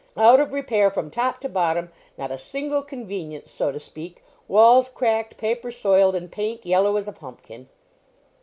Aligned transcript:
Out 0.17 0.39
of 0.39 0.51
repair 0.51 0.89
from 0.89 1.11
top 1.11 1.39
to 1.41 1.47
bottom; 1.47 1.91
not 2.17 2.31
a 2.31 2.37
single 2.39 2.81
convenience, 2.81 3.51
so 3.51 3.71
to 3.71 3.77
speak; 3.79 4.23
walls 4.47 4.89
cracked, 4.89 5.37
paper 5.37 5.69
soiled, 5.69 6.15
and 6.15 6.31
paint 6.31 6.65
yellow 6.65 6.95
as 6.95 7.07
a 7.07 7.11
pumpkin." 7.13 7.69